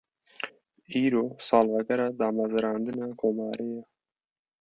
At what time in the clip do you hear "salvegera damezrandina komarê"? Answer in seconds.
1.45-3.65